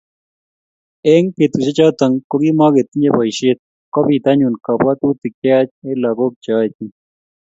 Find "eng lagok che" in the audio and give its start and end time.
5.87-6.51